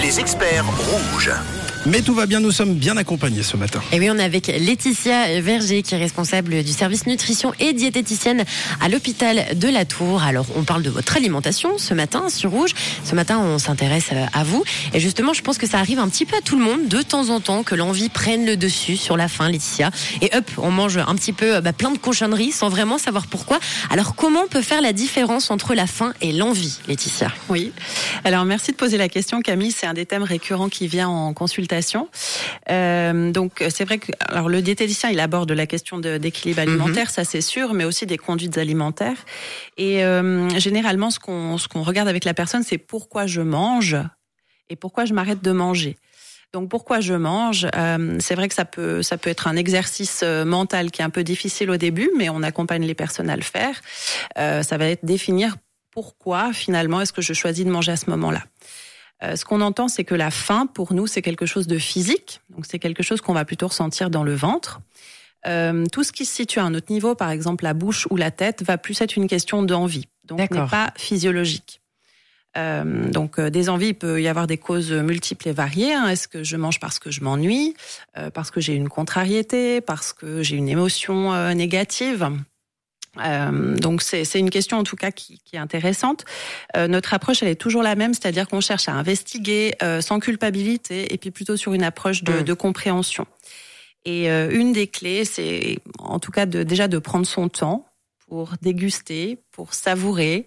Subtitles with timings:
[0.00, 1.30] Les experts rouges.
[1.84, 3.82] Mais tout va bien, nous sommes bien accompagnés ce matin.
[3.90, 8.44] Et oui, on est avec Laetitia Verger, qui est responsable du service nutrition et diététicienne
[8.80, 10.22] à l'hôpital de la Tour.
[10.22, 12.70] Alors, on parle de votre alimentation ce matin sur Rouge.
[13.02, 14.62] Ce matin, on s'intéresse à vous.
[14.94, 17.02] Et justement, je pense que ça arrive un petit peu à tout le monde, de
[17.02, 19.90] temps en temps, que l'envie prenne le dessus sur la faim, Laetitia.
[20.20, 23.58] Et hop, on mange un petit peu bah, plein de cochonneries sans vraiment savoir pourquoi.
[23.90, 27.32] Alors, comment on peut faire la différence entre la faim et l'envie, Laetitia?
[27.48, 27.72] Oui.
[28.22, 29.72] Alors, merci de poser la question, Camille.
[29.72, 31.71] C'est un des thèmes récurrents qui vient en consultation
[32.70, 36.68] euh, donc c'est vrai que alors le diététicien il aborde la question d'équilibre mhm.
[36.68, 39.24] alimentaire, ça c'est sûr, mais aussi des conduites alimentaires.
[39.76, 43.96] Et euh, généralement ce qu'on ce qu'on regarde avec la personne, c'est pourquoi je mange
[44.68, 45.96] et pourquoi je m'arrête de manger.
[46.52, 50.22] Donc pourquoi je mange euh, C'est vrai que ça peut ça peut être un exercice
[50.22, 53.42] mental qui est un peu difficile au début, mais on accompagne les personnes à le
[53.42, 53.80] faire.
[54.36, 55.56] ça va être définir
[55.90, 58.42] pourquoi finalement est-ce que je choisis de manger à ce moment-là.
[59.22, 62.40] Euh, ce qu'on entend, c'est que la faim, pour nous, c'est quelque chose de physique.
[62.50, 64.80] Donc, c'est quelque chose qu'on va plutôt ressentir dans le ventre.
[65.46, 68.16] Euh, tout ce qui se situe à un autre niveau, par exemple la bouche ou
[68.16, 70.06] la tête, va plus être une question d'envie.
[70.24, 71.80] Donc, n'est pas physiologique.
[72.58, 75.94] Euh, donc des envies, il peut y avoir des causes multiples et variées.
[75.94, 76.08] Hein.
[76.08, 77.74] Est-ce que je mange parce que je m'ennuie,
[78.34, 82.30] parce que j'ai une contrariété, parce que j'ai une émotion négative?
[83.20, 86.24] Euh, donc c'est une question en tout cas qui, qui est intéressante.
[86.76, 90.18] Euh, notre approche elle est toujours la même, c'est-à-dire qu'on cherche à investiguer euh, sans
[90.18, 92.42] culpabilité et puis plutôt sur une approche de, mm.
[92.42, 93.26] de compréhension.
[94.04, 97.86] Et euh, une des clés, c'est en tout cas de, déjà de prendre son temps
[98.28, 100.46] pour déguster, pour savourer,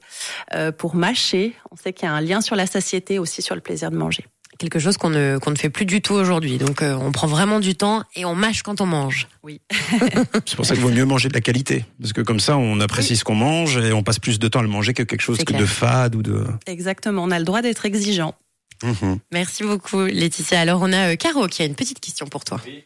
[0.53, 1.53] euh, pour mâcher.
[1.71, 3.95] On sait qu'il y a un lien sur la satiété aussi sur le plaisir de
[3.95, 4.25] manger
[4.57, 6.57] quelque chose qu'on ne, qu'on ne fait plus du tout aujourd'hui.
[6.57, 9.27] Donc euh, on prend vraiment du temps et on mâche quand on mange.
[9.43, 9.61] Oui.
[10.45, 11.85] c'est pour ça qu'il vaut mieux manger de la qualité.
[11.99, 14.59] Parce que comme ça, on apprécie ce qu'on mange et on passe plus de temps
[14.59, 16.45] à le manger que quelque chose que de fade ou de...
[16.67, 18.35] Exactement, on a le droit d'être exigeant.
[18.83, 19.19] Mhm.
[19.31, 20.59] Merci beaucoup Laetitia.
[20.59, 22.59] Alors on a euh, Caro qui a une petite question pour toi.
[22.65, 22.83] Oui,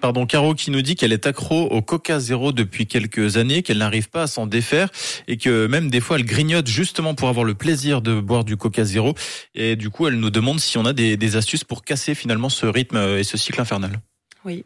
[0.00, 3.78] pardon, Caro qui nous dit qu'elle est accro au Coca Zéro depuis quelques années, qu'elle
[3.78, 4.88] n'arrive pas à s'en défaire
[5.28, 8.56] et que même des fois elle grignote justement pour avoir le plaisir de boire du
[8.56, 9.14] Coca Zéro.
[9.54, 12.48] Et du coup, elle nous demande si on a des, des astuces pour casser finalement
[12.48, 14.00] ce rythme et ce cycle infernal.
[14.44, 14.64] Oui.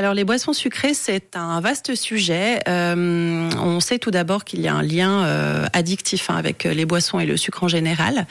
[0.00, 2.60] Alors les boissons sucrées, c'est un vaste sujet.
[2.68, 6.86] Euh, on sait tout d'abord qu'il y a un lien euh, addictif hein, avec les
[6.86, 8.26] boissons et le sucre en général.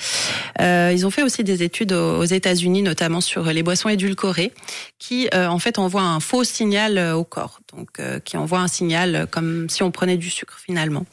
[0.59, 4.51] Euh, ils ont fait aussi des études aux, États-Unis, notamment sur les boissons édulcorées,
[4.97, 9.69] qui en fait envoient un faux signal au corps, donc qui envoie un signal comme
[9.69, 11.05] si on prenait du sucre finalement.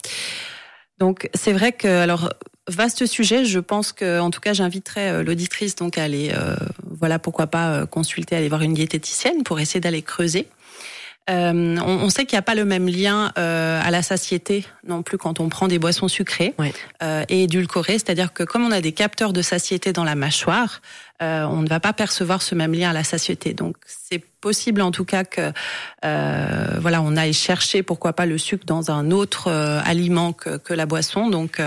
[0.98, 2.30] Donc c'est vrai que alors
[2.68, 3.44] vaste sujet.
[3.44, 6.32] Je pense que, en tout cas, j'inviterais l'auditrice donc à aller
[6.98, 10.48] voilà, pourquoi pas euh, consulter, aller voir une diététicienne pour essayer d'aller creuser.
[11.28, 15.02] Euh, on, sait qu'il n'y a pas le même lien euh, à la satiété non
[15.02, 16.54] plus quand on prend des boissons sucrées
[17.28, 20.80] et édulcorées, c'est-à-dire que comme on a des capteurs de satiété dans la mâchoire,
[21.20, 23.54] on ne va pas percevoir ce même lien à la satiété.
[23.54, 25.52] Donc c'est possible en tout cas que
[26.02, 30.86] voilà on aille chercher pourquoi pas le sucre dans un autre aliment que, que, la
[30.86, 31.28] boisson.
[31.28, 31.60] Donc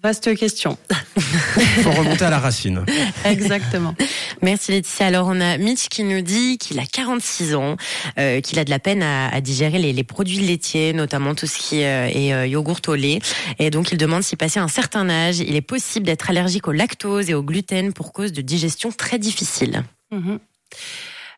[0.00, 0.78] Vaste question.
[1.16, 1.22] Il
[1.82, 2.84] faut remonter à la racine.
[3.24, 3.96] Exactement.
[4.42, 5.06] Merci Laetitia.
[5.06, 7.76] Alors on a Mitch qui nous dit qu'il a 46 ans,
[8.18, 11.82] euh, qu'il a de la peine à, digérer les, produits laitiers, notamment tout ce qui
[11.82, 13.20] euh, est euh, yogourt au lait.
[13.58, 16.72] Et donc il demande si passé un certain âge, il est possible d'être allergique au
[16.72, 19.82] lactose et au gluten pour cause de digestion très difficile.
[20.10, 20.38] Mhm.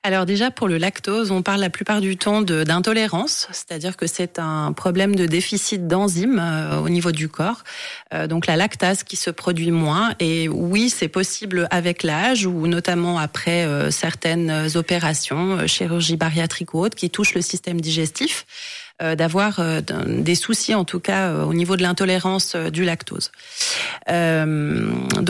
[0.03, 4.39] Alors déjà pour le lactose, on parle la plupart du temps d'intolérance, c'est-à-dire que c'est
[4.39, 7.65] un problème de déficit d'enzymes euh, au niveau du corps.
[8.15, 10.15] Euh, donc la lactase qui se produit moins.
[10.19, 16.79] Et oui, c'est possible avec l'âge ou notamment après euh, certaines opérations, chirurgie bariatrique ou
[16.79, 18.47] autres, qui touchent le système digestif.
[19.17, 19.63] D'avoir
[20.07, 23.33] des soucis, en tout cas au niveau de l'intolérance du lactose.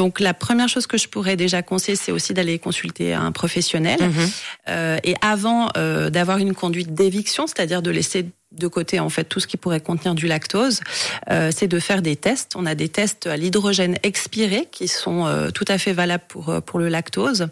[0.00, 4.00] Donc la première chose que je pourrais déjà conseiller, c'est aussi d'aller consulter un professionnel.
[4.00, 4.98] Mhm.
[5.04, 5.68] et avant
[6.16, 9.80] d'avoir une conduite d'éviction, c'est-à-dire de laisser de côté en fait tout ce qui pourrait
[9.80, 10.80] contenir du lactose,
[11.50, 12.52] c'est de faire des tests.
[12.56, 16.78] On a des tests à l'hydrogène expiré qui sont tout à fait valables pour pour
[16.78, 17.48] le lactose.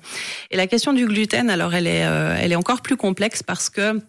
[0.50, 2.04] Et la question du gluten, alors elle est
[2.40, 4.00] elle est encore plus complexe parce que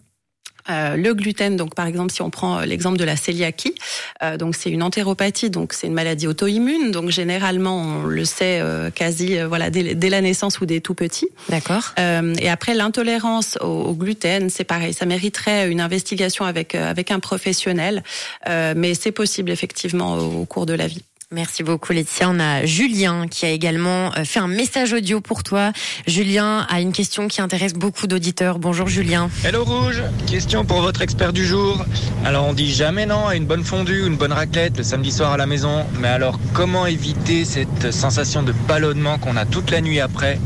[0.68, 3.74] euh, le gluten, donc par exemple, si on prend l'exemple de la cœliakie,
[4.22, 8.60] euh, donc c'est une entéropathie, donc c'est une maladie auto-immune, donc généralement on le sait
[8.60, 11.28] euh, quasi voilà dès, la naissance ou dès tout petits.
[11.48, 11.94] D'accord.
[11.96, 18.02] et après l'intolérance au, gluten, c'est pareil, ça mériterait une investigation avec avec un professionnel,
[18.48, 21.02] mais c'est possible effectivement au, cours de la vie.
[21.32, 22.28] Merci beaucoup Laetitia.
[22.28, 25.72] On a Julien qui a également euh, fait un message audio pour toi.
[26.08, 28.58] Julien a une question qui intéresse beaucoup d'auditeurs.
[28.58, 29.30] Bonjour Julien.
[29.44, 31.84] Hello Rouge, question pour votre expert du jour.
[32.24, 35.12] Alors on dit jamais non à une bonne fondue ou une bonne raclette le samedi
[35.12, 39.70] soir à la maison, mais alors comment éviter cette sensation de ballonnement qu'on a toute
[39.70, 40.40] la nuit après?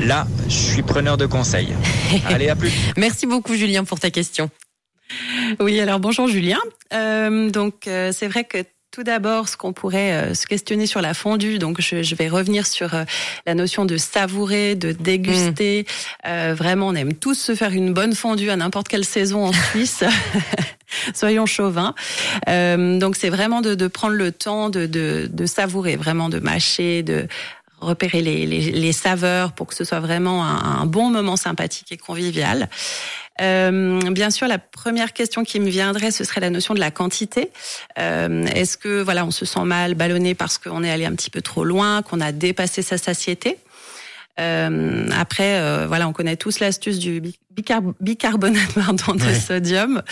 [0.00, 1.72] Là, je suis preneur de conseils.
[2.26, 2.72] Allez, à plus.
[2.98, 4.50] Merci beaucoup Julien pour ta question.
[5.60, 6.60] Oui, alors bonjour Julien.
[6.92, 8.58] Euh, donc euh, c'est vrai que
[8.90, 12.28] tout d'abord, ce qu'on pourrait euh, se questionner sur la fondue, donc je, je vais
[12.28, 13.04] revenir sur euh,
[13.46, 15.86] la notion de savourer, de déguster.
[16.26, 19.52] Euh, vraiment, on aime tous se faire une bonne fondue à n'importe quelle saison en
[19.52, 20.02] Suisse.
[21.14, 21.94] Soyons chauvins.
[22.48, 26.40] Euh, donc c'est vraiment de, de, prendre le temps de, de, de, savourer, vraiment de
[26.40, 27.28] mâcher, de
[27.80, 31.92] repérer les, les, les, saveurs pour que ce soit vraiment un, un bon moment sympathique
[31.92, 32.68] et convivial.
[33.40, 36.90] Euh, bien sûr, la première question qui me viendrait, ce serait la notion de la
[36.90, 37.50] quantité.
[37.98, 41.30] Euh, Est-ce que voilà, on se sent mal ballonné parce qu'on est allé un petit
[41.30, 43.58] peu trop loin, qu'on a dépassé sa satiété?
[44.40, 47.22] Euh, après, euh, voilà, on connaît tous l'astuce du
[48.00, 49.34] bicarbonate pardon, de ouais.
[49.34, 50.02] sodium.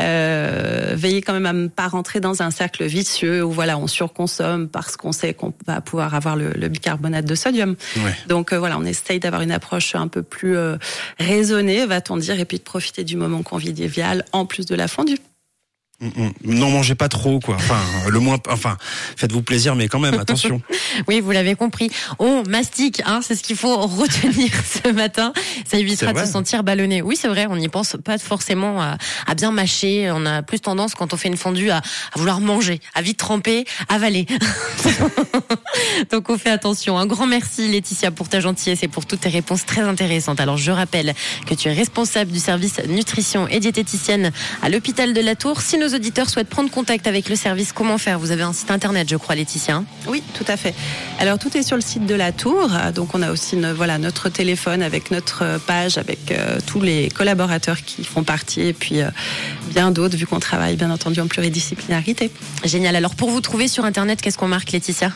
[0.00, 3.86] Euh, veillez quand même à ne pas rentrer dans un cercle vicieux où voilà, on
[3.86, 7.76] surconsomme parce qu'on sait qu'on va pouvoir avoir le, le bicarbonate de sodium.
[7.98, 8.14] Ouais.
[8.26, 10.56] Donc voilà, on essaye d'avoir une approche un peu plus
[11.18, 15.18] raisonnée, va-t-on dire, et puis de profiter du moment convivial en plus de la fondue.
[16.00, 17.56] Non, mangez pas trop, quoi.
[17.56, 18.76] Enfin, le moins, enfin,
[19.16, 20.62] faites-vous plaisir, mais quand même, attention.
[21.08, 21.90] oui, vous l'avez compris.
[22.20, 25.32] On mastique, hein, c'est ce qu'il faut retenir ce matin.
[25.68, 27.02] Ça évitera de se sentir ballonné.
[27.02, 28.96] Oui, c'est vrai, on n'y pense pas forcément à,
[29.26, 30.08] à, bien mâcher.
[30.12, 33.18] On a plus tendance, quand on fait une fondue, à, à vouloir manger, à vite
[33.18, 34.26] tremper, avaler.
[36.12, 36.96] Donc, on fait attention.
[36.96, 40.38] Un grand merci, Laetitia, pour ta gentillesse et pour toutes tes réponses très intéressantes.
[40.38, 41.12] Alors, je rappelle
[41.46, 44.30] que tu es responsable du service nutrition et diététicienne
[44.62, 45.60] à l'hôpital de la Tour.
[45.60, 48.18] Si nos auditeurs souhaitent prendre contact avec le service, comment faire?
[48.18, 49.82] Vous avez un site internet, je crois, Laetitia.
[50.06, 50.74] Oui, tout à fait.
[51.18, 52.70] Alors tout est sur le site de la Tour.
[52.94, 57.82] Donc on a aussi voilà notre téléphone avec notre page, avec euh, tous les collaborateurs
[57.82, 59.08] qui font partie et puis euh,
[59.72, 62.30] bien d'autres vu qu'on travaille bien entendu en pluridisciplinarité.
[62.64, 62.94] Génial.
[62.94, 65.12] Alors pour vous trouver sur internet, qu'est-ce qu'on marque, Laetitia?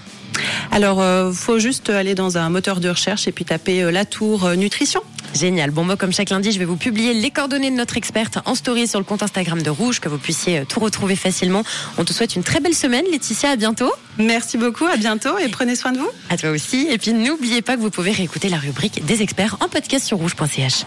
[0.70, 4.48] Alors, euh, faut juste aller dans un moteur de recherche et puis taper la tour
[4.56, 5.02] nutrition.
[5.34, 5.70] Génial.
[5.70, 8.54] Bon, moi, comme chaque lundi, je vais vous publier les coordonnées de notre experte en
[8.54, 11.62] story sur le compte Instagram de Rouge, que vous puissiez tout retrouver facilement.
[11.98, 13.50] On te souhaite une très belle semaine, Laetitia.
[13.50, 13.92] À bientôt.
[14.18, 14.86] Merci beaucoup.
[14.86, 16.10] À bientôt et prenez soin de vous.
[16.30, 16.86] À toi aussi.
[16.90, 20.18] Et puis, n'oubliez pas que vous pouvez réécouter la rubrique des experts en podcast sur
[20.18, 20.84] rouge.ch.